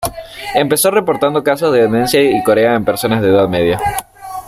Empezó 0.55 0.89
reportando 0.89 1.43
casos 1.43 1.71
de 1.71 1.81
demencia 1.81 2.23
y 2.23 2.41
corea 2.43 2.73
en 2.73 2.83
personas 2.83 3.21
de 3.21 3.29
edad 3.29 3.47
media. 3.47 3.79